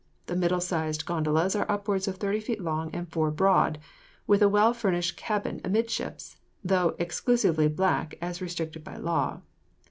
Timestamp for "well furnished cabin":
4.49-5.61